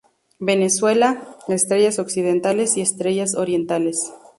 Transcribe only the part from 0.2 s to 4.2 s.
Venezuela: Estrellas Occidentales y Estrellas Orientales.